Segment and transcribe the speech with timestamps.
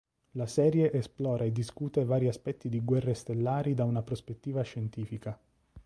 [0.31, 5.39] La serie esplora e discute vari aspetti di "Guerre stellari" da una prospettiva scientifica.